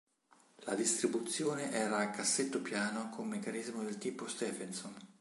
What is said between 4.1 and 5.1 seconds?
Stephenson.